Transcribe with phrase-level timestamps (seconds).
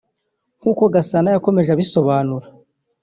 [0.59, 2.47] nk’uko Gasana yakomeje abisobanura